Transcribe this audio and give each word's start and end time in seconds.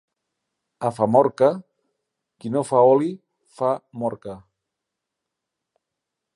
A 0.87 0.89
Famorca, 0.99 1.49
qui 2.43 2.51
no 2.55 2.65
fa 2.71 2.81
oli 2.95 3.13
fa 3.61 3.71
morca. 4.05 4.37